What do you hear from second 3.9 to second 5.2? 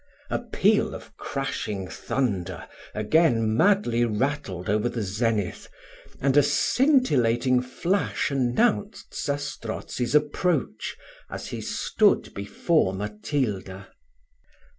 rattled over the